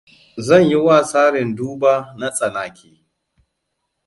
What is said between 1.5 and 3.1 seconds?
duba na tsanaki.